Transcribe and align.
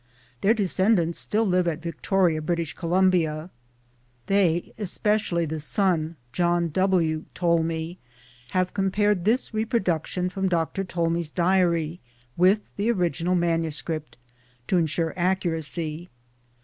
Their 0.41 0.55
descendants 0.55 1.19
still 1.19 1.45
live 1.45 1.67
at 1.67 1.83
Victoria, 1.83 2.41
British 2.41 2.73
Columbia. 2.73 3.51
They, 4.25 4.73
especially 4.79 5.45
the 5.45 5.59
son 5.59 6.15
John 6.33 6.69
W. 6.69 7.25
Tolmie, 7.35 7.99
have 8.49 8.73
compared 8.73 9.25
this 9.25 9.53
reproduction 9.53 10.31
from 10.31 10.49
Doctor 10.49 10.83
Tolmie's 10.83 11.29
diary 11.29 11.99
with 12.35 12.61
the 12.77 12.89
original 12.89 13.35
manuscript 13.35 14.17
to 14.65 14.77
insure 14.79 15.13
accuracy. 15.15 16.09